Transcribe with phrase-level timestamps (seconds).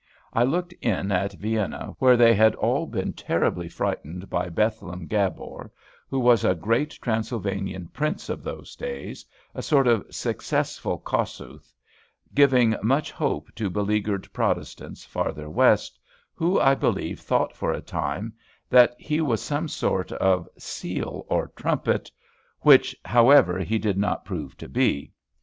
[0.33, 5.71] I looked in at Vienna, where they had all been terribly frightened by Bethlem Gabor,
[6.09, 11.71] who was a great Transylvanian prince of those days, a sort of successful Kossuth,
[12.33, 15.99] giving much hope to beleaguered Protestants farther west,
[16.33, 18.33] who, I believe, thought for a time
[18.71, 22.09] that he was some sort of seal or trumpet,
[22.61, 25.11] which, however, he did not prove to be.